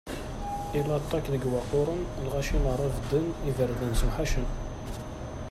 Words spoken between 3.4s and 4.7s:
iberdan sewḥacen.